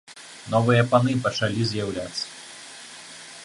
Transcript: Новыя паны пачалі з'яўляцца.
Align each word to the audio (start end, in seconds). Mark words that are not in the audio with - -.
Новыя 0.53 0.85
паны 0.93 1.13
пачалі 1.27 1.61
з'яўляцца. 1.73 2.23